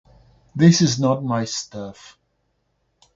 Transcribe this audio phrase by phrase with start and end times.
[0.55, 2.17] This is not my stuff